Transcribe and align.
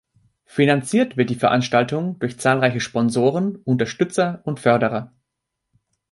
Finanziert 0.45 1.15
wird 1.15 1.29
die 1.29 1.35
Veranstaltung 1.35 2.17
durch 2.17 2.39
zahlreiche 2.39 2.79
Sponsoren, 2.79 3.57
Unterstützer 3.57 4.41
und 4.45 4.59
Förderer. 4.59 5.13